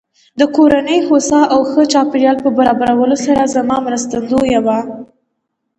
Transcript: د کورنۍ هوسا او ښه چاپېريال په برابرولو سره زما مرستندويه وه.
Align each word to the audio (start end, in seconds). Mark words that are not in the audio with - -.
د 0.39 0.41
کورنۍ 0.55 0.99
هوسا 1.07 1.41
او 1.53 1.59
ښه 1.71 1.83
چاپېريال 1.93 2.37
په 2.43 2.49
برابرولو 2.57 3.17
سره 3.25 3.51
زما 3.55 3.77
مرستندويه 3.87 4.59
وه. 4.65 4.79